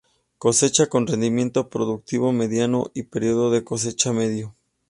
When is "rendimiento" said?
1.05-1.69